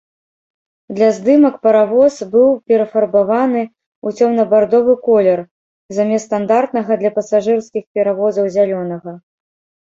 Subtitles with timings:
[0.99, 5.39] Для здымак паравоз быў перафарбаваны ў цёмна-бардовы колер,
[5.99, 9.11] замест стандартнага для пасажырскіх паравозаў зялёнага.